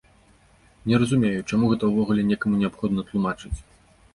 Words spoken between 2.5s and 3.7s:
неабходна тлумачыць!